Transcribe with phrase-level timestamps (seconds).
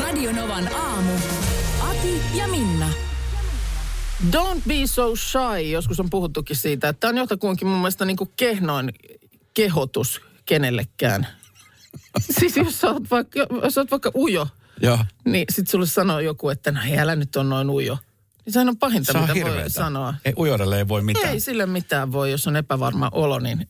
[0.00, 1.12] Radio Novan aamu.
[1.80, 2.88] Ati ja Minna.
[4.30, 5.62] Don't be so shy.
[5.70, 8.92] Joskus on puhuttukin siitä, että tämä on jotakuinkin mun mielestä niin kuin kehnoin
[9.54, 11.26] kehotus kenellekään.
[12.40, 14.46] siis jos sä oot vaikka, jos sä oot vaikka ujo,
[14.82, 14.98] Joo.
[15.24, 17.98] niin sit sulle sanoo joku, että no hei, älä nyt on noin ujo.
[18.44, 19.68] Niin sehän on pahinta, Se on mitä voi hirveetä.
[19.68, 20.14] sanoa.
[20.24, 21.32] Ei, ujoudelle ei voi mitään.
[21.32, 23.68] Ei sille mitään voi, jos on epävarma olo, niin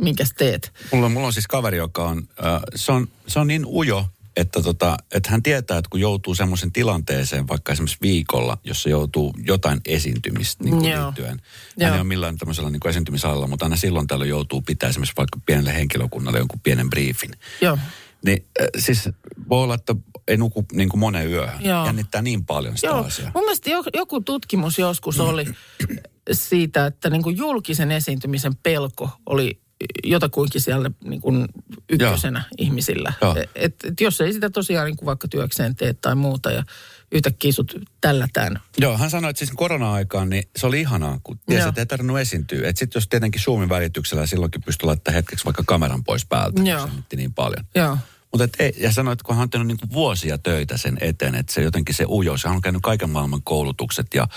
[0.00, 0.72] minkäs teet?
[0.92, 4.06] Mulla, on- mulla on siis kaveri, joka on, äh, se on, se on niin ujo,
[4.36, 9.34] että, tota, että hän tietää, että kun joutuu semmoisen tilanteeseen, vaikka esimerkiksi viikolla, jossa joutuu
[9.44, 11.04] jotain esiintymistä niin kuin Joo.
[11.04, 11.28] liittyen.
[11.28, 11.40] Hän
[11.76, 11.92] Joo.
[11.94, 15.40] ei ole millään tämmöisellä niin kuin esiintymisalalla, mutta aina silloin tällöin joutuu pitää esimerkiksi vaikka
[15.46, 17.30] pienelle henkilökunnalle jonkun pienen briefin.
[17.60, 17.78] Joo.
[18.24, 19.08] Niin äh, siis
[19.48, 19.94] voi olla, että
[20.28, 21.64] ei nuku niin kuin moneen yöhön.
[21.64, 21.86] Joo.
[21.86, 23.30] Jännittää niin paljon sitä Joo, asiaa.
[23.34, 25.44] mun mielestä jo- joku tutkimus joskus oli
[26.32, 29.61] siitä, että niin kuin julkisen esiintymisen pelko oli
[30.04, 31.48] jotakuinkin siellä niin kuin
[31.88, 33.12] ykkösenä ihmisillä.
[33.20, 33.36] Joo.
[33.54, 36.64] Et, et jos ei sitä tosiaan niin kuin vaikka työkseen tee tai muuta ja
[37.12, 38.60] yhtäkkiä sut tällätään.
[38.78, 42.18] Joo, hän sanoi, että siis korona-aikaan niin se oli ihanaa, kun tiesi, että ei tarvinnut
[42.18, 42.68] esiintyä.
[42.68, 46.66] Että sitten jos tietenkin Zoomin välityksellä silloinkin pystyi laittamaan hetkeksi vaikka kameran pois päältä, kun
[46.66, 46.80] Joo.
[46.80, 47.64] se jännitti niin paljon.
[47.74, 47.98] Joo.
[48.32, 51.34] Mutta et ei, ja sanoi, että kun hän on tehnyt niinku vuosia töitä sen eteen,
[51.34, 54.28] että se jotenkin se ujous, hän on käynyt kaiken maailman koulutukset ja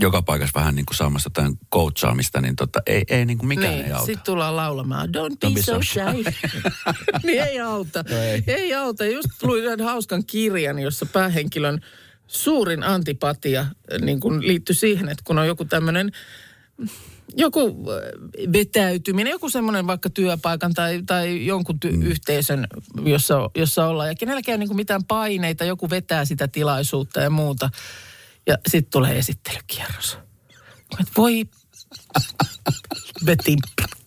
[0.00, 3.74] joka paikassa vähän niin kuin saamassa jotain coachaamista, niin tota, ei, ei niin kuin mikään
[3.74, 4.06] ei Niin, auta.
[4.06, 6.24] sitten tullaan laulamaan, don't be, Don't be so so shy.
[7.26, 8.04] niin ei auta.
[8.10, 8.44] No ei.
[8.46, 9.04] ei auta.
[9.04, 11.80] Just luin yhden hauskan kirjan, jossa päähenkilön
[12.26, 13.68] suurin antipatia äh,
[14.00, 16.10] niin kun liittyi siihen, että kun on joku tämmöinen
[17.36, 22.02] joku äh, vetäytyminen, joku semmoinen vaikka työpaikan tai, tai jonkun ty- mm.
[22.02, 22.66] yhteisön,
[23.04, 24.08] jossa, jossa ollaan.
[24.08, 27.70] Ja kenelläkään ei niin mitään paineita, joku vetää sitä tilaisuutta ja muuta.
[28.46, 30.18] Ja sitten tulee esittelykierros.
[31.00, 31.44] Et voi
[33.26, 33.58] vetin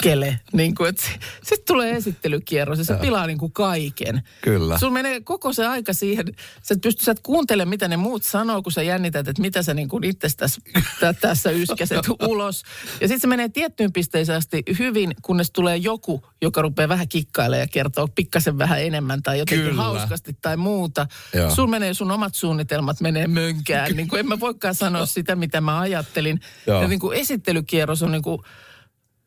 [0.04, 0.40] kele.
[0.54, 0.96] Niin kuin,
[1.44, 4.22] sitten tulee esittelykierros ja se pilaa niin kuin kaiken.
[4.42, 4.78] Kyllä.
[4.78, 6.26] Sulla menee koko se aika siihen,
[6.62, 9.64] sä et pysty sä et kuuntelemaan, mitä ne muut sanoo, kun sä jännität, että mitä
[9.64, 10.62] sä niin kuin itsestäsi
[11.00, 12.64] tä- tässä yskäset ulos.
[13.02, 17.62] Ja sitten se menee tiettyyn pisteeseen asti hyvin, kunnes tulee joku, joka rupeaa vähän kikkailemaan
[17.62, 19.84] ja kertoo pikkasen vähän enemmän tai jotenkin Kyllä.
[19.84, 21.08] hauskasti tai muuta.
[21.34, 21.50] Joo.
[21.56, 23.96] Sulla menee sun omat suunnitelmat menee mönkään.
[23.96, 26.40] Niin kuin en mä voikaan sanoa sitä, mitä mä ajattelin.
[26.68, 26.82] Joo.
[26.82, 28.42] Ja niin kuin esittelykierros on niin kuin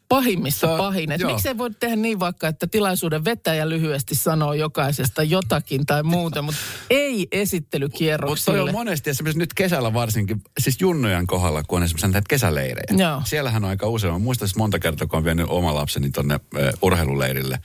[0.09, 1.13] pahimmissa on- pahin.
[1.13, 6.43] Et miksei voi tehdä niin vaikka, että tilaisuuden vetäjä lyhyesti sanoo jokaisesta jotakin tai muuta,
[6.43, 6.61] mutta
[6.91, 8.61] ei Mutta esittelykierroksille.
[8.61, 12.99] on monesti esimerkiksi nyt kesällä varsinkin, siis junnujen kohdalla, kun on esimerkiksi näitä kesäleirejä.
[13.09, 13.23] Joo.
[13.25, 16.73] Siellähän on aika usein, mä muistan monta kertaa, kun on vienyt oma lapseni tonne äh,
[16.83, 17.59] urheiluleirille,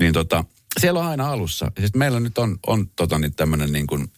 [0.00, 0.44] niin tota,
[0.80, 1.72] siellä on aina alussa.
[1.78, 4.12] Siis meillä nyt on, on tota, niin tämmöinen niin kuin,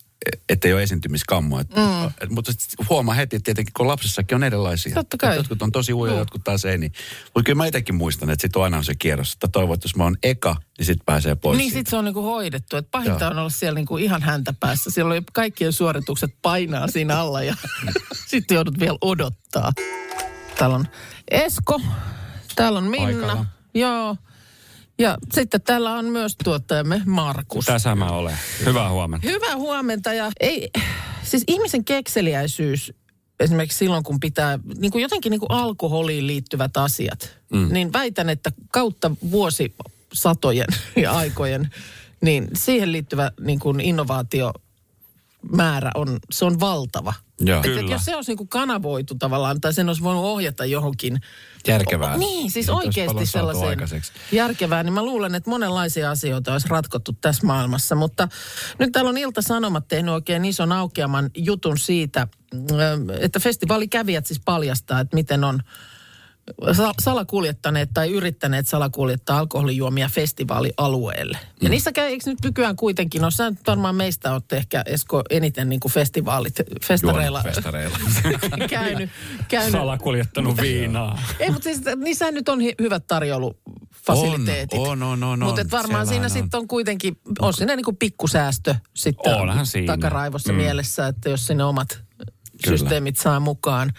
[0.49, 1.61] ettei ole esiintymiskammo.
[1.61, 2.07] Et, mm.
[2.21, 2.53] et, mutta
[2.89, 4.95] huomaa heti, että tietenkin kun lapsissakin on erilaisia.
[4.95, 5.37] Totta kai.
[5.37, 6.19] Jotkut on tosi ujoja, Joo.
[6.21, 6.79] jotkut taas ei.
[6.79, 6.93] Niin.
[7.25, 9.33] Mutta kyllä mä itsekin muistan, että sitten aina on se kierros.
[9.33, 11.79] Että toivon, että jos mä oon eka, niin sitten pääsee pois Niin siitä.
[11.79, 12.77] sit se on niinku hoidettu.
[12.77, 13.31] Et pahinta Joo.
[13.31, 14.91] on olla siellä niinku ihan häntä päässä.
[14.91, 17.55] Siellä on kaikkien suoritukset painaa siinä alla ja
[18.31, 19.73] sitten joudut vielä odottaa.
[20.59, 20.89] Täällä on
[21.31, 21.81] Esko,
[22.57, 23.07] täällä on Minna.
[23.07, 23.47] Paikalla.
[23.75, 24.17] Joo.
[24.99, 27.65] Ja sitten täällä on myös tuottajamme Markus.
[27.65, 28.37] Tässä mä olen.
[28.67, 29.29] Hyvää huomenta.
[29.29, 30.71] Hyvää huomenta ja ei,
[31.23, 32.93] siis ihmisen kekseliäisyys
[33.41, 37.69] esimerkiksi silloin, kun pitää niin kuin jotenkin niin kuin alkoholiin liittyvät asiat, mm.
[37.73, 40.67] niin väitän, että kautta vuosisatojen
[40.97, 41.71] ja aikojen,
[42.21, 44.53] niin siihen liittyvä niin kuin innovaatio
[45.53, 47.15] määrä on, se on valtava.
[47.41, 47.59] Joo.
[47.59, 47.93] Et, et Kyllä.
[47.93, 51.21] jos se olisi niin kuin kanavoitu tavallaan, tai sen olisi voinut ohjata johonkin
[51.69, 52.17] Järkevää.
[52.17, 53.79] niin, siis Että olisi oikeasti sellaiseen
[54.33, 57.95] järkevää, niin mä luulen, että monenlaisia asioita olisi ratkottu tässä maailmassa.
[57.95, 58.29] Mutta
[58.79, 62.77] nyt täällä on Ilta-Sanomat tehnyt oikein ison aukeaman jutun siitä, ö,
[63.21, 65.61] että festivaalikävijät siis paljastaa, että miten on
[67.01, 71.39] salakuljettaneet tai yrittäneet salakuljettaa alkoholijuomia festivaalialueelle.
[71.63, 75.23] Ja niissä käy, eikö nyt nykyään kuitenkin, no sä nyt varmaan meistä olette ehkä Esko
[75.31, 76.55] eniten niin kuin festivaalit,
[76.87, 77.99] festareilla Juonut festareilla.
[78.71, 79.11] käynyt.
[79.49, 79.73] käynyt.
[79.73, 81.23] Salakuljettanut viinaa.
[81.41, 84.79] Ei, mutta siis niissä nyt on hi- hyvät tarjoulufasiliteetit.
[84.81, 85.71] On, on, on, on, Mutta on.
[85.71, 89.33] varmaan siinä sitten on kuitenkin, on siinä niinku pikkusäästö sitten
[89.87, 90.57] takaraivossa Mm.
[90.57, 92.03] mielessä, että jos sinne omat
[92.65, 92.79] Kyllä.
[92.79, 93.93] systeemit saa mukaan.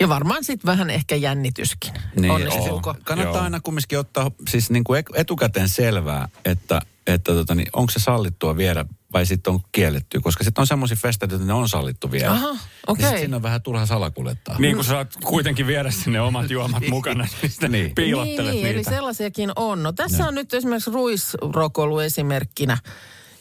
[0.00, 1.92] Ja varmaan sitten vähän ehkä jännityskin.
[2.16, 2.94] Niin, Onnistuuko?
[3.04, 3.44] Kannattaa Joo.
[3.44, 8.56] aina kumminkin ottaa siis niin kuin etukäteen selvää, että, että tota, niin, onko se sallittua
[8.56, 10.20] viedä vai sitten on kielletty?
[10.20, 12.32] Koska sitten on semmoisia festareita, että ne on sallittu vielä.
[12.32, 13.08] Aha, Niin okei.
[13.08, 14.58] sit siinä on vähän turha salakuljettaa.
[14.58, 17.94] Niin kun saat kuitenkin viedä sinne omat juomat mukana, niin Niin.
[17.94, 18.90] piilottelet niin, niin, eli niitä.
[18.90, 19.82] sellaisiakin on.
[19.82, 22.78] No tässä on nyt esimerkiksi ruisrokolu esimerkkinä.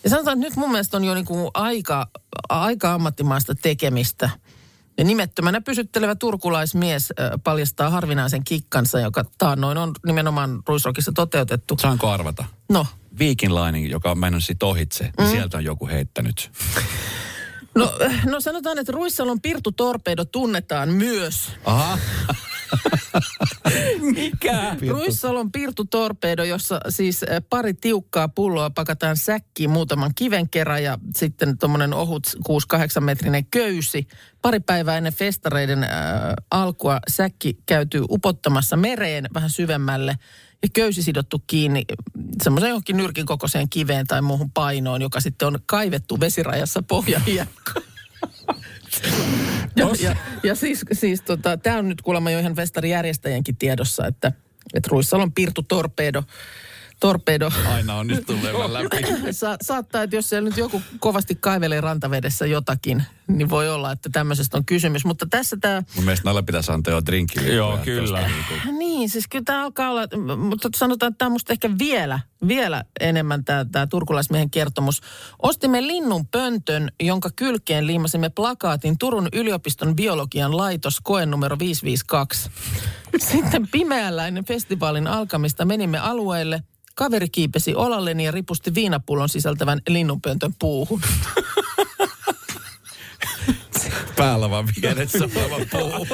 [0.04, 2.08] Ja sanotaan, että nyt mun mielestä on jo niin kuin aika,
[2.50, 4.30] aika ammattimaista tekemistä.
[4.98, 11.78] Ja nimettömänä pysyttelevä turkulaismies paljastaa harvinaisen kikkansa, joka taannoin on nimenomaan ruisrokissa toteutettu.
[11.82, 12.46] Saanko arvata?
[12.70, 12.86] No,
[13.20, 15.26] Viikin Line, joka on mennyt sit ohitse, mm.
[15.26, 16.52] sieltä on joku heittänyt.
[17.76, 17.94] no,
[18.26, 21.52] no sanotaan, että Ruissalon Pirtu Torpedo tunnetaan myös.
[21.66, 21.98] Aha.
[24.02, 24.76] Mikä?
[24.90, 30.98] Ruissalon Pirtu Torpedo, jossa siis äh, pari tiukkaa pulloa pakataan säkkiin muutaman kiven kerran ja
[31.16, 32.28] sitten tuommoinen ohut
[32.98, 34.08] 6-8 metrinen köysi.
[34.42, 35.90] Pari päivää ennen festareiden äh,
[36.52, 40.18] alkua säkki käytyy upottamassa mereen vähän syvemmälle
[40.62, 41.84] ja köysi sidottu kiinni
[42.44, 47.84] semmoisen johonkin nyrkin kokoiseen kiveen tai muuhun painoon, joka sitten on kaivettu vesirajassa pohjahiekkaan.
[49.76, 54.32] ja, ja, ja siis, siis tota, tämä on nyt kuulemma jo ihan festarijärjestäjänkin tiedossa, että,
[54.74, 56.24] että Ruissalon Pirtu Torpedo,
[57.02, 58.98] torpedo Aina on nyt tullut läpi.
[59.32, 64.10] Sa- saattaa, että jos siellä nyt joku kovasti kaivelee rantavedessä jotakin, niin voi olla, että
[64.14, 65.06] tämmöisestä on kysymys.
[65.06, 67.54] Mutta tässä tämä, Mun mielestä näillä pitäisi antaa jo drinkki.
[67.56, 68.30] Joo, kyllä.
[68.78, 70.08] niin siis kyllä tämä alkaa olla,
[70.38, 75.02] mutta sanotaan, että tämä on musta ehkä vielä, vielä enemmän tämä, tämä turkulaismiehen kertomus.
[75.42, 82.50] Ostimme linnun pöntön, jonka kylkeen liimasimme plakaatin Turun yliopiston biologian laitos koe numero 552.
[83.20, 86.64] Sitten pimeällä ennen festivaalin alkamista menimme alueelle.
[86.96, 91.02] Kaveri kiipesi olalleni ja ripusti viinapullon sisältävän linnunpöntön puuhun.
[94.16, 96.08] Päällä vaan vieressä oleva puu.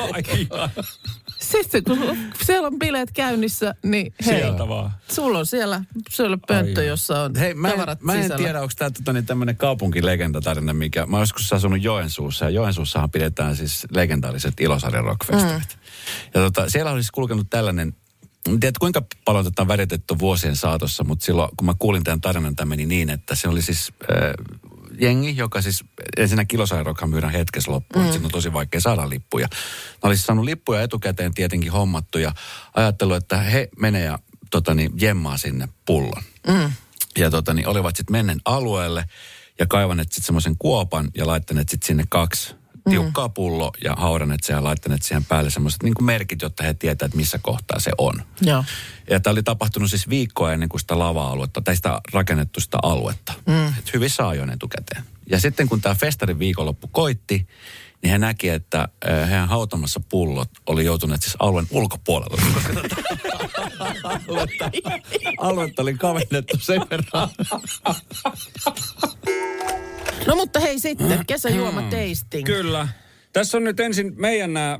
[1.40, 4.92] Sitten kun siellä on bileet käynnissä, niin hei, Sieltä vaan.
[5.12, 6.88] sulla on siellä, siellä pönttö, Ai.
[6.88, 8.44] jossa on Hei, mä en, mä en sisällä.
[8.44, 11.06] tiedä, onko tämä tota, niin tämmöinen kaupunkilegendatarina, mikä...
[11.06, 15.78] Mä joskus asunut Joensuussa, ja Joensuussahan pidetään siis legendaariset Ilosarjan rockfestarit.
[15.78, 16.32] Mm.
[16.36, 17.96] Ja tota, siellä olisi kulkenut tällainen...
[18.48, 22.22] En tiedä, kuinka paljon tätä on väritetty vuosien saatossa, mutta silloin, kun mä kuulin tämän
[22.22, 24.58] tarinan, tämä meni niin, että se oli siis äh,
[25.00, 25.84] jengi, joka siis
[26.18, 28.26] ensinnä Kilosarjan rockhan myydään hetkessä loppuun, mm.
[28.26, 29.48] on tosi vaikea saada lippuja.
[30.04, 32.34] Mä olisin saanut lippuja etukäteen tietenkin hommattu ja
[32.74, 34.20] ajatellut, että he menee ja
[34.52, 36.24] tota, niin, jemmaa sinne pullon.
[36.48, 36.72] Mm.
[37.18, 39.06] Ja tota, niin olivat sitten mennen alueelle
[39.60, 42.56] ja kaivaneet sitten semmoisen kuopan ja laittaneet sitten sinne kaksi
[42.90, 47.10] tiukkaa pullo ja haudaneet sen ja laittaneet siihen päälle semmoiset niin merkit, jotta he tietävät,
[47.10, 48.24] että missä kohtaa se on.
[48.42, 48.64] Joo.
[49.10, 53.34] Ja tämä oli tapahtunut siis viikkoa ennen kuin sitä lava-aluetta, tai sitä rakennettu sitä aluetta.
[53.46, 53.68] Mm.
[53.68, 55.04] Et hyvissä ajoin etukäteen.
[55.30, 57.48] Ja sitten kun tämä festarin viikonloppu koitti,
[58.02, 62.42] niin he näki, että äh, heidän hautamassa pullot oli joutuneet siis alueen ulkopuolelle.
[63.78, 64.72] Tätä aluetta,
[65.40, 67.30] aluetta oli kavennettu sen verran.
[70.26, 72.46] No mutta hei sitten, kesäjuoma tasting.
[72.46, 72.88] Kyllä.
[73.34, 74.80] Tässä on nyt ensin meidän nämä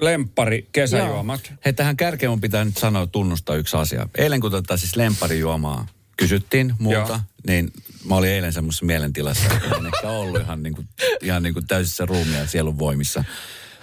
[0.00, 1.52] lemppari kesäjuomat.
[1.64, 4.08] Hei, tähän kärkeen mun pitää nyt sanoa tunnustaa yksi asia.
[4.18, 5.86] Eilen kun tätä siis lempparijuomaa
[6.16, 7.20] kysyttiin multa, Joo.
[7.46, 7.72] niin
[8.04, 10.88] mä olin eilen semmoisessa mielentilassa, että en ehkä ollut ihan, niin kuin,
[11.22, 13.24] ihan niin kuin täysissä ruumia ja sielun voimissa.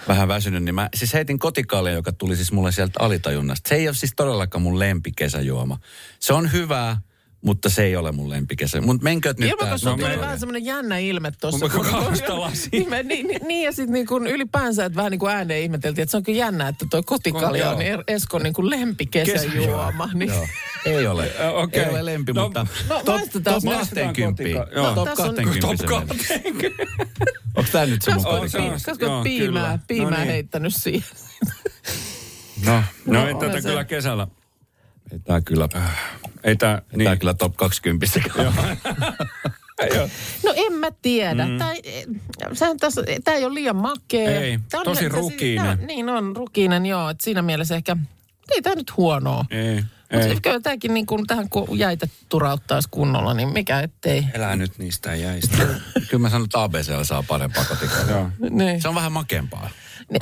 [0.08, 3.70] Vähän väsynyt, niin mä siis heitin kotikaalia, joka tuli siis mulle sieltä alitajunnasta.
[3.70, 5.80] Se ei ole siis todellakaan mun lempikesäjuoma.
[6.20, 7.02] Se on hyvää,
[7.42, 8.82] mutta se ei ole mun lempikesä.
[8.82, 11.70] Mutta menkö nyt Ilman, tää- sulla no tuli me- vähän semmoinen jännä ilme tuossa.
[11.76, 11.86] Mun
[12.72, 16.04] niin, niin, niin, niin, ja sitten niin kuin ylipäänsä, että vähän niin kuin ääneen ihmeteltiin,
[16.04, 17.98] että se on kyllä jännä, että toi kotikalja on Joo.
[17.98, 20.10] Er- Eskon niin kuin lempikesäjuoma.
[20.14, 20.30] Niin.
[20.30, 20.48] Joo.
[20.86, 21.32] Ei ole.
[21.54, 21.84] Okei.
[21.84, 24.44] Ei ole lempi, No, mutta no, top, maistetaan, top 20.
[24.76, 24.96] joo.
[24.96, 25.68] Top Tässä on- 20.
[25.68, 26.52] Top se meni.
[26.52, 26.84] 20.
[27.56, 28.50] Onko tämä nyt se mun On, on.
[28.86, 30.28] kasko Joo, piimää, piimää No niin.
[30.28, 31.10] heittänyt siihen.
[32.66, 34.28] No, No ei on tätä kyllä kesällä.
[35.12, 35.70] Ei tää kyllä,
[36.44, 37.04] Ei tää, niin.
[37.06, 37.20] tää niin.
[37.20, 38.06] kyllä top 20.
[40.46, 41.46] No en mä tiedä.
[41.46, 41.58] Mm.
[41.58, 41.74] Tää,
[42.54, 44.42] sehän tässä, tää ei ole liian makea.
[44.42, 45.78] Ei, Tää tosi tää- rukiinen.
[45.78, 47.10] tää- niin on, rukiinen joo.
[47.10, 47.98] Et siinä mielessä ehkä,
[48.56, 49.46] ei tää nyt huonoa.
[49.50, 49.76] Ei,
[50.14, 50.62] Mutta ei.
[50.62, 54.26] tämäkin niin kun tähän kun jäitä turauttaisi kunnolla, niin mikä ettei.
[54.34, 55.58] Elää nyt niistä jäistä.
[56.10, 58.10] kyllä mä sanon, että ABCllä saa parempaa kotikalaa.
[58.10, 58.30] Joo.
[58.50, 58.82] Niin.
[58.82, 59.70] Se on vähän makeampaa.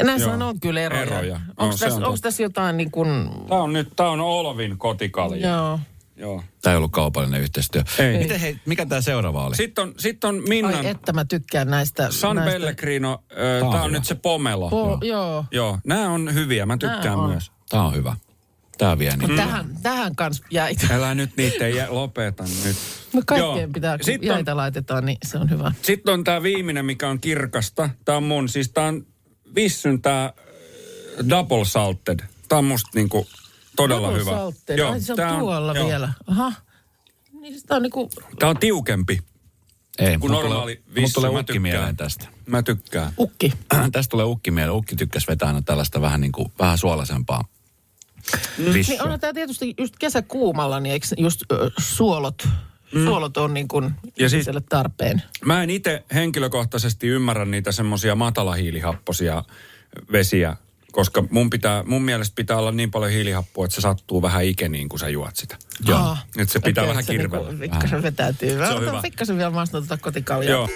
[0.04, 0.48] Näissä Joo.
[0.48, 1.02] on kyllä eroja.
[1.02, 1.34] Eroja.
[1.48, 4.78] No, Onko se tässä, on tässä jotain niin kuin, Tää on nyt, tää on Olvin
[4.78, 5.50] kotikalja.
[5.50, 5.80] joo.
[6.16, 6.44] Joo.
[6.62, 7.84] Tämä ei ollut kaupallinen yhteistyö.
[8.00, 8.18] Ei.
[8.18, 9.56] Miten hei, mikä tämä seuraava oli?
[9.56, 12.12] Sitten on, sit on Minnan Ai että mä tykkään näistä.
[12.12, 12.52] San näistä.
[12.54, 14.70] Pellegrino, Tää ö, on on nyt se pomelo.
[14.70, 15.46] Po, joo.
[15.52, 17.30] Joo, nämä on hyviä, mä tykkään on.
[17.30, 17.52] myös.
[17.70, 18.16] Tämä on hyvä.
[18.78, 19.36] Tämä vie niin.
[19.36, 20.88] Tähän, tähän kanssa jäitä.
[20.92, 22.76] Älä nyt niitä jä, lopeta nyt.
[23.14, 23.70] No kaikkeen Joo.
[23.74, 25.72] pitää, kun Sitten on- jäitä laitetaan, niin se on hyvä.
[25.82, 27.90] Sitten on tämä viimeinen, mikä on kirkasta.
[28.06, 29.06] Tämä on mun, siis tämä on
[29.56, 30.34] Vissyn tämä
[31.30, 32.20] double salted.
[32.50, 33.28] Tämä on musta niinku
[33.76, 34.32] todella Double hyvä.
[34.32, 34.80] salted.
[34.80, 35.88] Ai, se on tää tuolla joo.
[35.88, 36.14] vielä.
[36.28, 36.54] Aha.
[37.42, 39.20] Niin sitä on niinku, Tämä on tiukempi.
[40.00, 41.62] Ei, Kun mulla normaali tulee, mulla vissu, tulee mä ukki tykkään.
[41.62, 42.28] mieleen tästä.
[42.46, 43.14] Mä tykkään.
[43.20, 43.54] Ukki.
[43.92, 44.76] tästä tulee ukki mieleen.
[44.76, 47.44] Ukki tykkäsi vetää aina tällaista vähän niin kuin, vähän suolaisempaa
[48.58, 49.04] Niin vissua.
[49.04, 52.48] onhan tämä tietysti just kesäkuumalla, niin eikö just ö, suolot,
[52.94, 53.06] mm.
[53.06, 55.22] suolot on niin kuin Ja sit- ihmiselle tarpeen.
[55.46, 59.44] Mä en itse henkilökohtaisesti ymmärrä niitä semmoisia matalahiilihapposia
[60.12, 60.56] vesiä,
[60.92, 64.90] koska mun, pitää, mun mielestä pitää olla niin paljon hiilihappoa, että se sattuu vähän ikeniin,
[64.90, 65.58] kun sä juot sitä.
[65.88, 65.98] Joo.
[66.00, 66.18] Aa.
[66.38, 67.48] Että se pitää Okei, vähän se kirvellä.
[67.50, 68.58] Niinku, pikkasen vetäytyy.
[68.58, 69.02] Mä Se on otan hyvä.
[69.02, 70.52] pikkasen vielä maistaa tuota kotikaljaa.
[70.52, 70.70] Joo,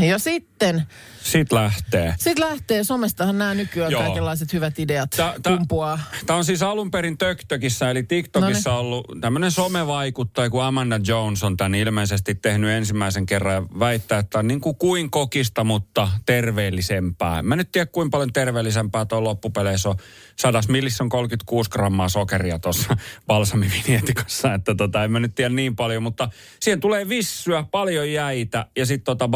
[0.00, 0.82] Ja sitten,
[1.26, 2.14] sit lähtee.
[2.18, 4.02] sit lähtee, somestahan nämä nykyään Joo.
[4.02, 5.98] kaikenlaiset hyvät ideat Tää- tää- kumpuaa.
[6.26, 8.80] Tämä on siis alun perin TikTokissa, eli TikTokissa Noniin.
[8.86, 14.38] ollut tämmöinen somevaikuttaja, kun Amanda Jones on tämän ilmeisesti tehnyt ensimmäisen kerran ja väittää, että
[14.38, 17.42] on niin kuin kuin kokista, mutta terveellisempää.
[17.42, 19.96] Mä nyt tiedä, kuinka paljon terveellisempää tuo loppupeleissä on.
[20.36, 25.76] Sadas millissä on 36 grammaa sokeria tuossa balsamivinietikassa, että tota, en mä nyt tiedä niin
[25.76, 26.28] paljon, mutta
[26.60, 29.28] siihen tulee vissyä, paljon jäitä ja sitten tota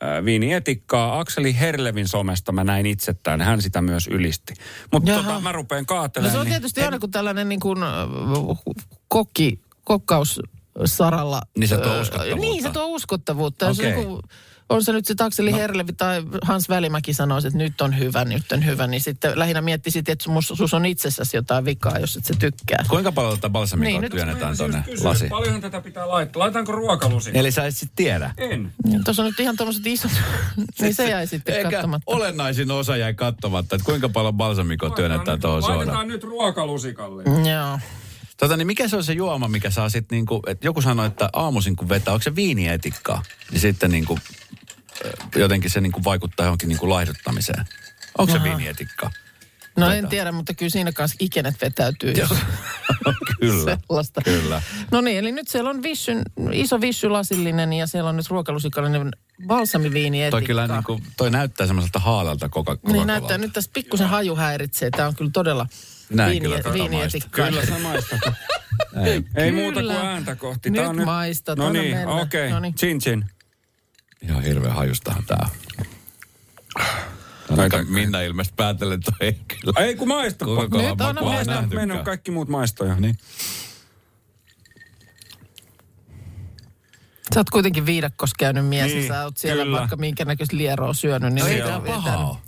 [0.00, 1.18] balsamiviinietikkaa.
[1.20, 4.54] Akseli Herlevin somesta mä näin itse tämän, hän sitä myös ylisti.
[4.92, 6.32] Mutta tota, mä rupean No kaatelemaan.
[6.32, 7.78] se on niin- tietysti aina kun tällainen niin kuin,
[9.08, 11.42] kokki, kokkaussaralla.
[11.58, 12.40] Niin se tuo uskottavuutta.
[12.40, 13.64] Niin, se tuo uskottavuutta.
[13.66, 13.92] Jos Okei.
[13.92, 14.20] joku,
[14.68, 15.56] on se nyt se Takseli no.
[15.56, 19.60] Herlevi tai Hans Välimäki sanoisi, että nyt on hyvä, nyt on hyvä, niin sitten lähinnä
[19.62, 22.84] miettisit, että sus, sus on itsessäsi jotain vikaa, jos et se tykkää.
[22.88, 25.30] Kuinka paljon tätä balsamikoa Niin, niin, nyt- työnnetään tuonne Kysyä, lasiin?
[25.30, 26.40] Paljonhan tätä pitää laittaa?
[26.40, 27.30] Laitaanko ruokalusi?
[27.34, 28.30] Eli sä et sit tiedä.
[28.38, 28.72] En.
[28.84, 30.10] Niin, Tuossa on nyt ihan tuommoiset isot,
[30.80, 32.04] niin se jäi sitten Eikä katsomatta.
[32.12, 35.78] olennaisin osa jäi katsomatta, että kuinka paljon balsamikoa työnnetään tuohon soodaan.
[35.78, 37.22] Laitetaan nyt ruokalusikalle.
[37.50, 37.78] Joo.
[38.36, 41.28] Tota, niin mikä se on se juoma, mikä saa sitten niinku, että joku sanoi, että
[41.32, 43.22] aamuisin kun vetää, onko se viinietikkaa?
[43.50, 44.18] Niin sitten niinku,
[45.36, 47.64] jotenkin se niinku vaikuttaa johonkin niinku laihduttamiseen.
[48.18, 48.44] Onko se Aha.
[48.44, 49.10] viinietikkaa?
[49.76, 50.10] No en Vetää.
[50.10, 52.12] tiedä, mutta kyllä siinä kanssa ikenet vetäytyy.
[52.12, 52.30] jos
[53.40, 54.20] Kyllä, Sellaista.
[54.24, 54.62] kyllä.
[54.90, 56.22] No niin, eli nyt siellä on vissyn,
[56.52, 59.10] iso vissylasillinen ja siellä on nyt ruokalusikallinen
[59.46, 64.36] balsamiviini Toi kyllä niinku, toi näyttää semmoiselta haalalta koko Niin näyttää, nyt tässä pikkusen haju
[64.36, 64.90] häiritsee.
[64.90, 65.66] Tämä on kyllä todella
[66.10, 67.48] Näin viini, kyllä viinietikkaa.
[67.48, 68.20] Kyllä sä maistat.
[69.04, 69.22] Ei.
[69.34, 70.00] Ei muuta kuin Kyllä.
[70.10, 70.70] ääntä kohti.
[70.70, 72.14] Nyt on maistat, No niin, mennä.
[72.14, 72.50] okei.
[72.50, 72.74] Noniin.
[72.74, 73.24] Chin chin.
[74.28, 75.48] Ihan hirveän hajustahan tää
[77.50, 77.60] on.
[77.60, 79.86] Aika Minna ilmeisesti päätellen, että toi ei kyllä.
[79.86, 80.44] Ei kun maista.
[80.46, 80.94] Nyt mennä.
[81.54, 81.68] nähtykään.
[81.74, 82.94] Meillä on kaikki muut maistoja.
[82.94, 83.18] Niin.
[87.34, 89.78] Sä oot kuitenkin viidakkossa käynyt mies Niin, ja sä oot siellä kyllä.
[89.78, 91.32] vaikka minkä näköistä lieroa syönyt.
[91.32, 92.38] Niin No ei ei tää tää- paha oo.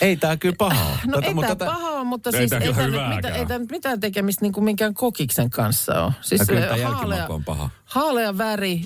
[0.00, 0.98] Ei tää kyllä paha.
[1.06, 3.16] No Tätä- ei mutta tämä tätä- paha ole, mutta Ei siis ei kyllä tämä nyt,
[3.16, 6.12] mitään, ei tää nyt mitään tekemistä niin kuin minkään kokiksen kanssa ole.
[6.20, 7.70] Siis Ja kyllä eh, tää jälkimaku on paha.
[7.84, 8.82] haalea väri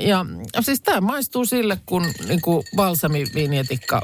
[0.00, 0.26] ja
[0.60, 4.02] siis tämä maistuu sille, kun niin kuin balsamiviinietikka.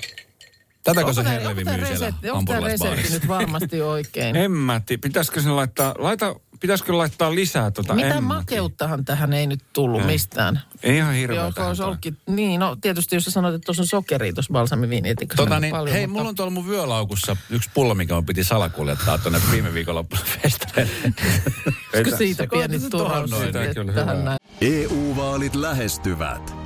[0.84, 4.36] Tätäkö se Herlevi myy siellä onko tämä resepti nyt varmasti oikein?
[4.36, 5.00] En mä tiedä.
[5.00, 7.94] Pitäisikö sinne laittaa, laita, pitäisikö laittaa lisää tota?
[7.94, 10.06] Mitä mä makeuttahan tähän ei nyt tullut Ei.
[10.06, 10.60] mistään.
[10.82, 11.44] Ei ihan hirveä
[11.84, 15.60] ollutkin, niin no tietysti jos sä sanoit, että tuossa on sokeria tuossa balsamiviinietikassa Tota aika
[15.60, 15.92] niin, paljon.
[15.96, 19.74] hei, mutta- mulla on tuolla mun vyölaukussa yksi pullo, mikä on piti salakuljettaa tuonne viime
[19.74, 21.12] viikonloppuna festareille.
[22.18, 23.30] Siitä pieni turhaus
[23.94, 24.38] tähän näin?
[24.60, 26.65] EU-vaalit lähestyvät.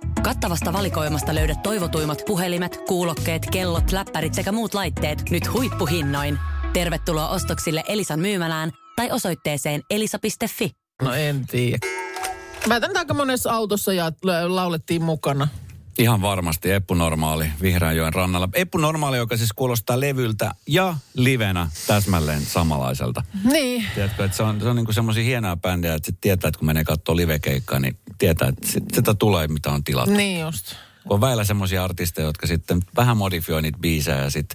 [0.21, 6.37] Kattavasta valikoimasta löydät toivotuimmat puhelimet, kuulokkeet, kellot, läppärit sekä muut laitteet nyt huippuhinnoin.
[6.73, 10.71] Tervetuloa ostoksille Elisan myymälään tai osoitteeseen elisa.fi.
[11.01, 11.87] No en tiedä.
[12.67, 15.47] Mä tän aika monessa autossa ja la- laulettiin mukana.
[15.99, 18.49] Ihan varmasti Eppu Normaali Vihreänjoen rannalla.
[18.53, 23.23] Eppu Normaali, joka siis kuulostaa levyltä ja livenä täsmälleen samanlaiselta.
[23.43, 23.85] Niin.
[23.95, 26.65] Tiedätkö, että se on, se on niinku semmoisia hienoja bändejä, että sit tietää, että kun
[26.65, 30.13] menee katsoa livekeikkaa, niin tietää, että sit, sitä tulee, mitä on tilattu.
[30.13, 30.75] Niin just.
[31.03, 34.49] Kun on väillä semmoisia artisteja, jotka sitten vähän modifioi niitä biisejä ja sit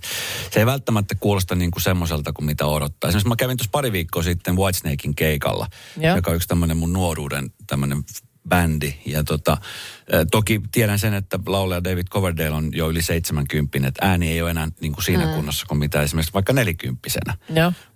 [0.50, 3.08] se ei välttämättä kuulosta niin kuin semmoiselta kuin mitä odottaa.
[3.08, 6.16] Esimerkiksi mä kävin tuossa pari viikkoa sitten Whitesnakein keikalla, Joo.
[6.16, 8.04] joka on yksi tämmöinen mun nuoruuden tämmöinen
[8.48, 8.94] bändi.
[9.06, 9.56] Ja tota,
[10.30, 14.50] toki tiedän sen, että laulaja David Coverdale on jo yli 70, että ääni ei ole
[14.50, 15.32] enää niin kuin siinä mm.
[15.32, 17.34] kunnossa kuin mitä esimerkiksi vaikka nelikymppisenä.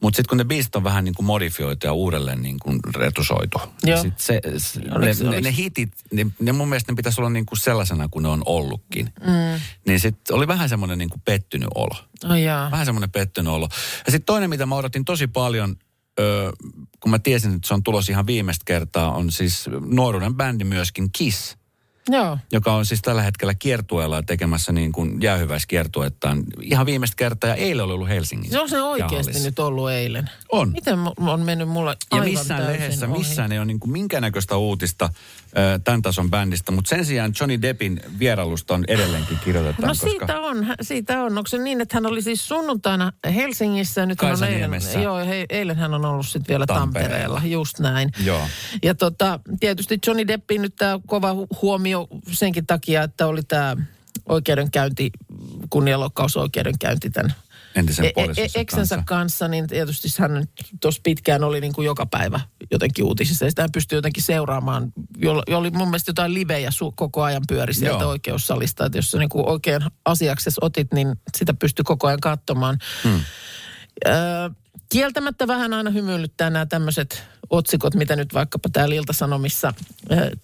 [0.00, 3.58] Mutta sitten kun ne biisit on vähän niin kuin modifioitu ja uudelleen niin kuin retusoitu,
[3.58, 3.72] Joo.
[3.82, 7.30] niin sit se, se, ne, ne, ne hitit, ne, ne mun mielestä ne pitäisi olla
[7.30, 9.12] niin kuin sellaisena kuin ne on ollutkin.
[9.20, 9.60] Mm.
[9.86, 12.04] Niin sitten oli vähän semmoinen niin kuin pettynyt olo.
[12.24, 12.70] Oh, jaa.
[12.70, 13.68] Vähän semmoinen pettynyt olo.
[14.06, 15.76] Ja sitten toinen, mitä mä odotin tosi paljon,
[17.00, 21.08] kun mä tiesin, että se on tulos ihan viimeistä kertaa, on siis nuoruuden bändi myöskin
[21.12, 21.56] Kiss,
[22.08, 22.38] Joo.
[22.52, 27.50] joka on siis tällä hetkellä kiertueella tekemässä niin kuin jäähyväiskiertuettaan ihan viimeistä kertaa.
[27.50, 28.56] Ja eilen oli ollut Helsingissä.
[28.56, 29.48] Se on se oikeasti jahallissa.
[29.48, 30.30] nyt ollut eilen.
[30.52, 30.72] On.
[30.72, 33.18] Miten on mennyt mulla Ja aivan missään täysin lehdessä, ohi?
[33.18, 35.10] missään ei ole niin kuin minkäännäköistä uutista
[35.84, 39.82] tämän tason bändistä, mutta sen sijaan Johnny Deppin vierailusta on edelleenkin kirjoitetaan.
[39.82, 41.38] No koska siitä on, siitä on.
[41.38, 45.46] Onko se niin, että hän oli siis sunnuntaina Helsingissä, nyt hän on eilen, joo, he,
[45.50, 47.10] eilen hän on ollut sitten vielä Tampereella.
[47.14, 47.42] Tampereella.
[47.44, 48.10] just näin.
[48.24, 48.48] Joo.
[48.82, 51.58] Ja tota, tietysti Johnny Deppin nyt tämä kova hu-
[51.96, 53.76] huomio senkin takia, että oli tämä
[54.28, 55.10] oikeudenkäynti,
[55.70, 57.34] kunnianloukkausoikeudenkäynti tämän
[57.74, 59.02] Entisen e- e- eksensä kanssa.
[59.06, 60.48] kanssa, niin tietysti hän
[60.80, 63.44] tuossa pitkään oli niin kuin joka päivä jotenkin uutisissa.
[63.44, 67.22] Ja sitä hän pystyi jotenkin seuraamaan, jolla jo oli mun mielestä jotain livejä su- koko
[67.22, 68.10] ajan pyöri sieltä Joo.
[68.10, 68.86] oikeussalista.
[68.86, 72.78] Että jos sä niin kuin oikein asiaksesi otit, niin sitä pystyi koko ajan katsomaan.
[73.04, 73.20] Hmm.
[74.06, 74.14] Öö,
[74.88, 79.74] kieltämättä vähän aina hymyilyttää nämä tämmöiset otsikot, mitä nyt vaikkapa täällä Ilta-Sanomissa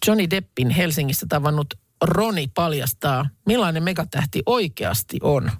[0.06, 5.50] Johnny Deppin Helsingissä tavannut Roni paljastaa, millainen megatähti oikeasti on.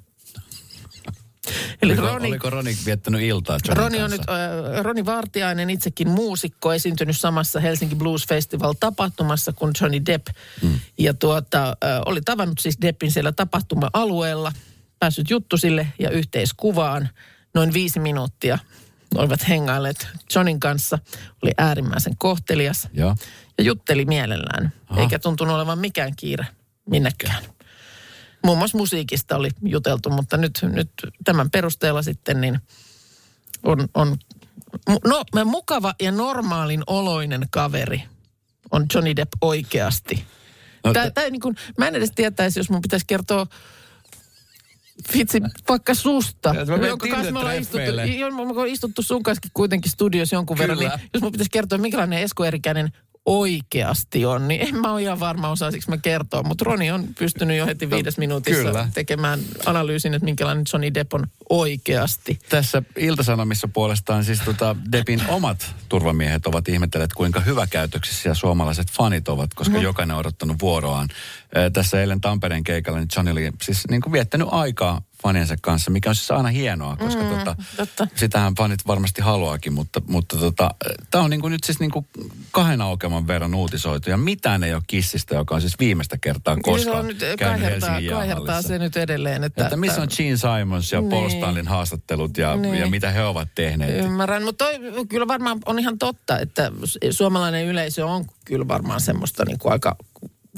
[1.83, 4.33] Eli Oliko, Roni, oliko Roni viettänyt iltaa Johnin Roni on kanssa?
[4.33, 10.27] nyt, äh, Roni Vartiainen itsekin muusikko, esiintynyt samassa Helsinki Blues Festival tapahtumassa kuin Johnny Depp.
[10.63, 10.81] Mm.
[10.99, 14.53] Ja tuota, äh, oli tavannut siis Deppin siellä tapahtuma-alueella,
[14.99, 17.09] päässyt juttusille ja yhteiskuvaan
[17.55, 18.59] noin viisi minuuttia.
[19.17, 20.99] Olivat hengailleet Johnin kanssa,
[21.43, 23.17] oli äärimmäisen kohtelias Joo.
[23.59, 25.01] ja jutteli mielellään, Aha.
[25.01, 26.47] eikä tuntunut olevan mikään kiire
[26.91, 27.45] minnekään.
[28.45, 30.91] Muun muassa musiikista oli juteltu, mutta nyt, nyt
[31.25, 32.61] tämän perusteella sitten niin
[33.63, 34.17] on, on
[35.05, 38.03] no, mukava ja normaalin oloinen kaveri
[38.71, 40.25] on Johnny Depp oikeasti.
[40.85, 43.47] No, Tää, t- tää, niin kun, mä en edes tietäisi, jos mun pitäisi kertoa
[45.15, 46.55] vitsi, vaikka susta.
[46.55, 47.93] Ja, että mä menen jonka kanssa me ollaan istuttu,
[48.31, 50.97] me ollaan istuttu sun kanssa kuitenkin studiossa jonkun verran, Kyllä.
[50.97, 52.93] niin jos mun pitäisi kertoa, minkälainen Esko Erikäinen
[53.27, 56.43] oikeasti on, niin en mä ole ihan varma, osaisinko mä kertoa.
[56.43, 58.89] Mutta Roni on pystynyt jo heti viides minuutissa kyllä.
[58.95, 62.39] tekemään analyysin, että minkälainen Johnny Depp on oikeasti.
[62.49, 69.55] Tässä Iltasanomissa puolestaan siis tota Depin omat turvamiehet ovat ihmetelleet, kuinka hyväkäytöksisiä suomalaiset fanit ovat,
[69.55, 69.83] koska Mhm.
[69.83, 71.09] jokainen on odottanut vuoroaan.
[71.73, 76.09] Tässä eilen Tampereen keikalla niin Johnny oli siis niin kuin viettänyt aikaa faniensa kanssa, mikä
[76.09, 78.07] on siis aina hienoa, koska mm, tota, totta.
[78.15, 80.71] sitähän fanit varmasti haluaakin, mutta, mutta tota,
[81.11, 82.07] tämä on niin kuin nyt siis niin kuin
[82.51, 86.79] kahden aukeaman verran uutisoitu ja mitään ei ole kissistä, joka on siis viimeistä kertaa Kyllä
[86.79, 88.69] se koskaan on nyt, käynyt kaihertaa, Helsingin kaihertaa jäähallissa.
[88.69, 89.45] se nyt edelleen.
[89.45, 91.39] Että, Että missä on Gene Simons ja Paul Niin.
[91.39, 92.75] Stanlin haastattelut ja, Niin.
[92.75, 94.05] ja mitä he ovat tehneet.
[94.05, 99.01] Ymmärrän, mutta toi kyllä varmaan on ihan totta, että su- suomalainen yleisö on kyllä varmaan
[99.01, 99.97] semmoista niin kuin aika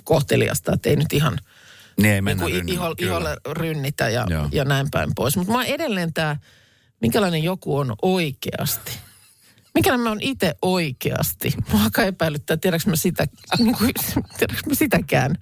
[0.05, 1.38] kohteliasta, että ei nyt ihan
[1.99, 4.49] Niin ei niin mennä rynny- iho, iholle rynnitä ja, Joo.
[4.53, 5.37] ja näin päin pois.
[5.37, 6.37] Mutta mä edelleen tämä,
[7.01, 8.93] minkälainen joku on oikeasti.
[9.75, 11.55] Minkälainen mä oon itse oikeasti.
[11.73, 13.27] Mua alkaa epäilyttää, tiedätkö mä, sitä,
[13.59, 13.91] niin kuin,
[14.39, 15.35] tiedätkö mä sitäkään.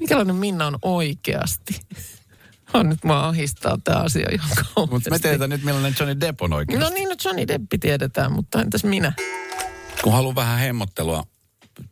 [0.00, 1.80] Minkälainen Minna on oikeasti.
[2.74, 4.48] On nyt mua ahistaa tämä asia ihan
[4.90, 6.84] Mutta me tiedetään nyt, millainen Johnny Depp on oikeasti.
[6.84, 9.12] No niin, no Johnny Deppi tiedetään, mutta entäs minä?
[10.02, 11.24] Kun haluan vähän hemmottelua,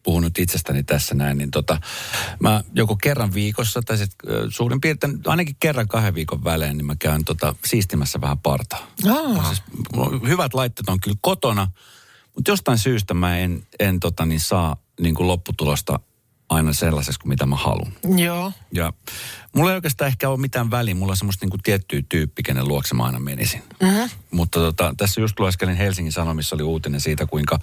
[0.03, 1.81] puhun nyt itsestäni tässä näin, niin tota,
[2.40, 4.11] mä joko kerran viikossa tai sit,
[4.48, 8.87] suurin piirtein ainakin kerran kahden viikon välein, niin mä käyn tota, siistimässä vähän partaa.
[9.09, 9.44] Aa.
[9.44, 9.62] Siis,
[10.29, 11.70] hyvät laitteet on kyllä kotona,
[12.35, 16.01] mutta jostain syystä mä en, en tota, niin saa niin kuin lopputulosta
[16.48, 17.92] aina sellaisessa kuin mitä mä haluan.
[18.16, 18.52] Joo.
[18.72, 18.92] Ja
[19.54, 20.94] mulla ei oikeastaan ehkä ole mitään väliä.
[20.94, 23.62] Mulla on semmoista niinku tiettyä tyyppi, kenen luokse mä aina menisin.
[23.82, 24.11] Mm-hmm.
[24.30, 27.58] Mutta tota, tässä just lueskelin Helsingin Sanomissa oli uutinen siitä, kuinka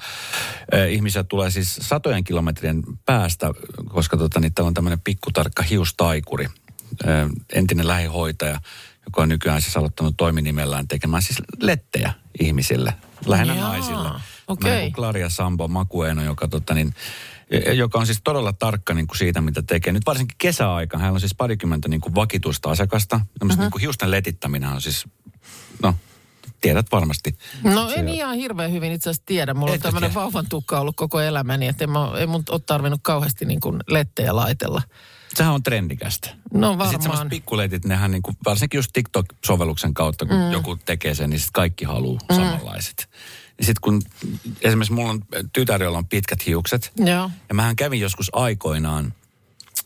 [0.74, 3.52] äh, ihmisiä tulee siis satojen kilometrien päästä,
[3.88, 6.46] koska tota, niin täällä on tämmöinen pikkutarkka hiustaikuri,
[7.08, 8.60] äh, entinen lähihoitaja,
[9.06, 12.94] joka on nykyään siis aloittanut toiminimellään tekemään siis lettejä ihmisille,
[13.26, 14.10] lähinnä Jaa, naisille.
[14.48, 14.72] okei.
[14.72, 16.94] Näin kuin Claria Sambo Makueno, joka, tota, niin,
[17.74, 19.94] joka on siis todella tarkka niin kuin siitä, mitä tekee.
[19.94, 23.20] Nyt varsinkin kesäaika, hänellä on siis parikymmentä niin kuin vakituista asiakasta.
[23.40, 23.66] Tämmöistä Mhm.
[23.66, 25.06] niin kuin hiusten letittäminen on siis,
[25.84, 25.96] no,
[26.62, 27.38] tiedät varmasti.
[27.64, 29.54] No en ihan hirveän hyvin itse asiassa tiedä.
[29.54, 32.62] Mulla on Etkö tämmöinen vauvan tukka ollut koko elämäni, että en mä, ei mun ole
[32.66, 34.82] tarvinnut kauheasti niin kuin lettejä laitella.
[35.36, 36.30] Sehän on trendikästä.
[36.54, 37.02] No Ja sitten varmaan.
[37.02, 40.52] semmoiset pikkuletit, nehän niin kuin, varsinkin just TikTok-sovelluksen kautta, kun mm.
[40.52, 42.36] joku tekee sen, niin sitten kaikki haluaa mm.
[42.36, 43.10] samanlaiset.
[43.58, 44.02] Niin sitten kun
[44.62, 45.22] esimerkiksi mulla on
[45.54, 47.32] tytär, jolla on pitkät hiukset, Joo.
[47.50, 49.14] ja mähän kävin joskus aikoinaan,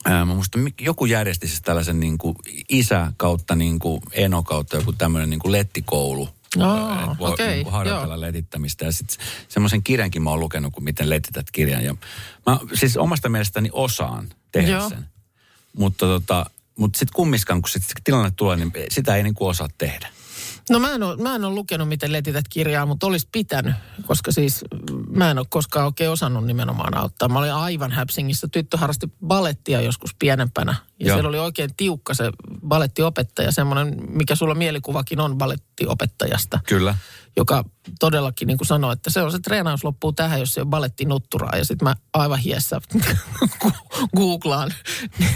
[0.05, 2.35] ää, mä muistan, joku järjesti siis tällaisen niin kuin
[2.69, 6.29] isä kautta niin kuin eno kautta joku tämmöinen niin kuin lettikoulu.
[6.59, 8.21] Ää, voi okei, niin harjoitella joo.
[8.21, 8.85] letittämistä.
[8.85, 11.83] Ja sitten semmoisen kirjankin mä oon lukenut, kun miten letität kirjan.
[11.83, 11.95] Ja
[12.45, 14.89] mä siis omasta mielestäni osaan tehdä Joo.
[14.89, 15.05] sen.
[15.77, 19.67] Mutta tota, mut sitten kummiskaan, kun sit tilanne tulee, niin sitä ei niin kuin osaa
[19.77, 20.09] tehdä.
[20.69, 23.75] No mä en, ole, mä en ole lukenut, miten letität kirjaa, mutta olisi pitänyt,
[24.07, 24.65] koska siis
[25.09, 27.29] mä en ole koskaan oikein osannut nimenomaan auttaa.
[27.29, 28.47] Mä olin aivan häpsingissä.
[28.51, 30.75] Tyttö harrasti balettia joskus pienempänä.
[30.99, 31.15] Ja Joo.
[31.15, 32.31] siellä oli oikein tiukka se
[32.67, 36.59] balettiopettaja, semmoinen, mikä sulla mielikuvakin on balettiopettajasta.
[36.67, 36.95] Kyllä.
[37.39, 37.63] Joka
[37.99, 41.57] todellakin niin kuin sanoi, että se on se treenaus loppuu tähän, jos se on balettinutturaa.
[41.57, 42.81] Ja sitten mä aivan hiessä
[44.17, 44.73] googlaan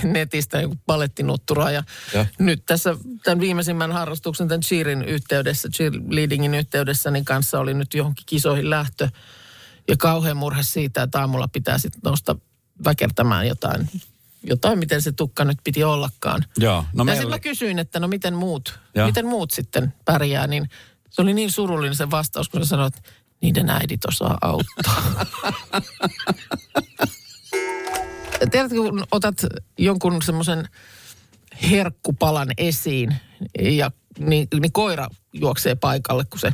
[0.04, 1.72] netistä joku balettinutturaa.
[1.72, 2.26] Ja Joo.
[2.40, 8.26] nyt tässä tämän viimeisimmän harrastuksen, tämän cheerin yhteydessä, cheerleadingin yhteydessä, niin kanssa oli nyt johonkin
[8.26, 9.10] kisoihin lähtö.
[9.88, 12.36] Ja kauhean murhe siitä, että aamulla pitää sitten nousta
[12.86, 13.90] väkertämään jotain,
[14.44, 16.46] jotain, miten se tukka nyt piti ollakaan.
[16.58, 16.76] Joo.
[16.76, 20.70] No ja meillä sitten mä kysyin, että no miten muut, miten muut sitten pärjää, niin
[21.14, 23.02] se oli niin surullinen se vastaus, kun se sanoi, että
[23.42, 25.26] niiden äidit osaa auttaa.
[28.52, 29.36] Tiedätkö, kun otat
[29.78, 30.70] jonkun semmoisen
[31.72, 33.16] herkkupalan esiin
[33.60, 36.54] ja niin, niin koira juoksee paikalle, kun se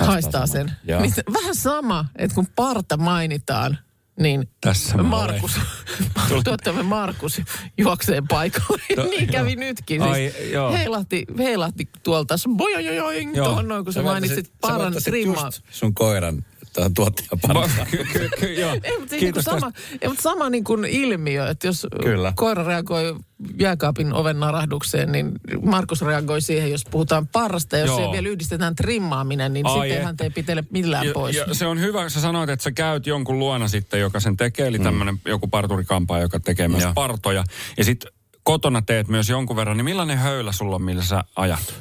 [0.00, 0.72] haistaa sen.
[1.00, 3.78] Niin vähän sama, että kun parta mainitaan,
[4.20, 5.60] niin Tässä mä Markus,
[6.44, 7.42] tuottamme Markus
[7.78, 8.82] juoksee paikalle.
[8.96, 9.60] No, niin kävi joo.
[9.60, 10.02] nytkin.
[10.02, 10.72] Ai, Siis joo.
[10.72, 13.46] heilahti, heilahti tuolta bojojojoing Joo.
[13.46, 15.50] tuohon noin, kun sä mainitsit sä paran voittaisit trimmaa.
[15.70, 16.44] sun koiran
[17.90, 18.70] Ky- ky- ky- joo.
[18.82, 22.32] Ei, mutta, siis Kiitos niin sama, ei, mutta sama niin kuin ilmiö, että jos Kyllä.
[22.36, 23.16] koira reagoi
[23.58, 27.76] jääkaapin oven narahdukseen, niin Markus reagoi siihen, jos puhutaan parrasta.
[27.76, 31.36] Ja jos siihen vielä yhdistetään trimmaaminen, niin sitten hän ei pitele millään Ja, pois.
[31.36, 34.66] ja se on hyvä, sä sanoit, että sä käyt jonkun luona sitten, joka sen tekee,
[34.66, 36.92] eli tämmöinen joku parturikampaa, joka tekee myös Joo.
[36.94, 37.44] partoja.
[37.78, 41.74] Ja sitten kotona teet myös jonkun verran, niin millainen höylä sulla on, millä sä ajat?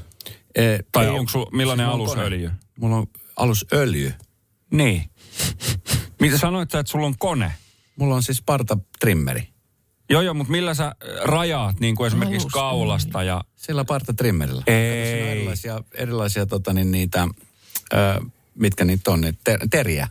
[0.55, 1.95] Eh, Tai onko sulla, millainen siis
[2.79, 4.13] mulla on alusöljy?
[4.71, 5.09] Niin.
[6.21, 7.53] Mitä sanoit että sulla on kone?
[7.95, 9.47] Mulla on siis partatrimmeri.
[10.09, 12.61] Joo, joo, mutta millä sä rajaat, niin kuin esimerkiksi Alusöljy.
[12.61, 13.41] kaulasta ja...
[13.55, 14.63] Sillä partatrimmerillä.
[14.67, 15.05] Ei.
[15.05, 17.27] Siinä on erilaisia, erilaisia tota, niin niitä,
[17.93, 17.97] ö,
[18.55, 20.07] mitkä niitä on, niitä ter, teriä.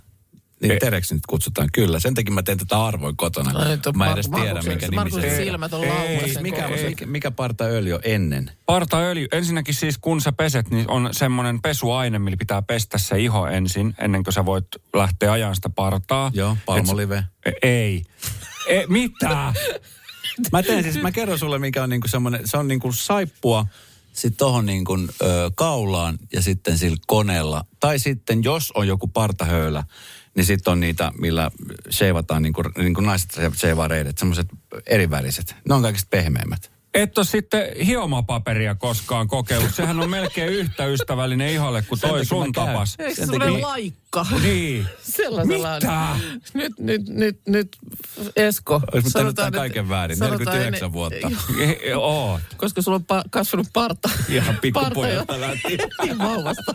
[0.63, 0.79] Niin Ei.
[0.79, 2.01] tereksi nyt kutsutaan, kyllä.
[2.01, 3.53] Sen takia mä teen tätä arvoin kotona.
[3.53, 5.37] No, nyt on mä en Mar- edes tiedä, Markuksen- mikä nimi se on.
[5.45, 6.89] silmät on Ei, Mikä, kokoiset.
[6.89, 8.51] mikä, mikä partaöljy on ennen?
[8.67, 13.47] Partaöljy, ensinnäkin siis kun sä peset, niin on semmoinen pesuaine, millä pitää pestä se iho
[13.47, 16.31] ensin, ennen kuin sä voit lähteä ajan sitä partaa.
[16.35, 17.25] Joo, palmolive.
[17.47, 18.03] Et, ei.
[18.69, 19.53] E, mitä?
[20.53, 23.67] Mä teen siis, mä kerron sulle, mikä on niinku semmoinen, se on niinku saippua,
[24.13, 27.65] sitten tohon niinku, ö, kaulaan ja sitten sillä koneella.
[27.81, 29.85] Tai sitten, jos on joku partahöylä,
[30.39, 31.51] niin sitten on niitä, millä
[31.91, 34.47] seivataan, niin kuin, niin kuin naiset seivaa reidet, semmoiset
[34.87, 35.55] eriväriset.
[35.69, 36.71] Ne on kaikista pehmeimmät.
[36.95, 39.75] Et ole sitten hiomapaperia koskaan kokeillut.
[39.75, 42.67] Sehän on melkein yhtä ystävällinen iholle kuin toi sun käyn.
[42.67, 42.95] tapas.
[42.99, 44.27] Eikö se semmoinen takia- laikka?
[44.43, 44.87] Niin.
[45.03, 46.17] Sellaisella Mitä?
[46.55, 47.77] Nyt, nyt, nyt, nyt,
[48.37, 48.81] Esko.
[48.95, 50.17] Olisi sanotaan, että- kaiken väärin.
[50.17, 51.31] sanotaan 49 ennen- vuotta.
[51.97, 52.41] Oot.
[52.57, 54.11] Koska sulla on pa- kasvanut parta.
[54.29, 54.59] Ihan
[55.13, 55.79] jo- lähtien.
[56.03, 56.75] Niin vauvasta.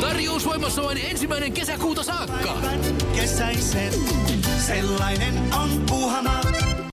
[0.00, 2.56] Tarjous voimassa vain ensimmäinen kesäkuuta saakka.
[3.16, 3.92] Kesäisen.
[4.66, 6.49] Sellainen on Puuhamaa.